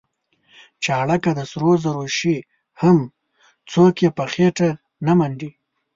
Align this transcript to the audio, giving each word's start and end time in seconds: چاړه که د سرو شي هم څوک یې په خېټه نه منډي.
چاړه 0.83 1.17
که 1.23 1.31
د 1.37 1.39
سرو 1.51 2.01
شي 2.17 2.35
هم 2.81 2.97
څوک 3.71 3.95
یې 4.03 4.09
په 4.17 4.23
خېټه 4.31 4.69
نه 5.05 5.13
منډي. 5.19 5.49